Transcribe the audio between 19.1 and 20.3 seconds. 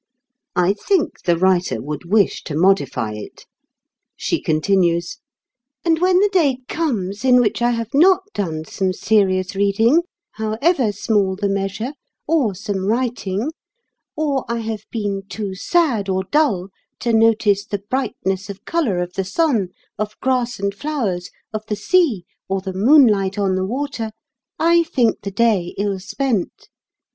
the sun, of